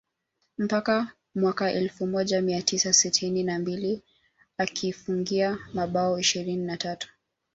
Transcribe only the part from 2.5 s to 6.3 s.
tisa sitini na mbili akiifungia mabao